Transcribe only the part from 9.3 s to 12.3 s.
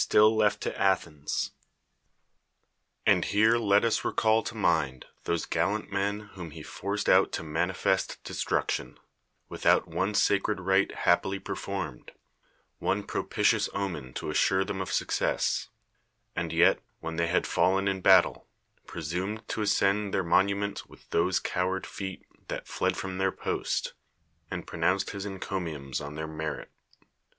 without one sacred rite happily performed,